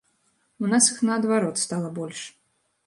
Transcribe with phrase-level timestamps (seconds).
[0.63, 2.29] У нас іх наадварот стала больш.